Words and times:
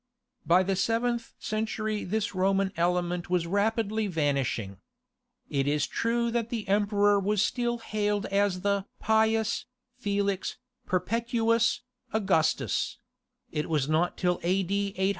By 0.47 0.63
the 0.63 0.75
seventh 0.75 1.35
century 1.37 2.03
this 2.03 2.33
Roman 2.33 2.71
element 2.75 3.29
was 3.29 3.45
rapidly 3.45 4.07
vanishing. 4.07 4.77
It 5.47 5.67
is 5.67 5.85
true 5.85 6.31
that 6.31 6.49
the 6.49 6.67
Emperor 6.67 7.19
was 7.19 7.43
still 7.45 7.77
hailed 7.77 8.25
as 8.25 8.61
the 8.61 8.85
"Pius, 8.97 9.67
Felix, 9.99 10.57
Perpetuus, 10.87 11.81
Augustus": 12.13 12.97
it 13.51 13.69
was 13.69 13.87
not 13.87 14.17
till 14.17 14.37
about 14.37 14.45
A. 14.71 14.93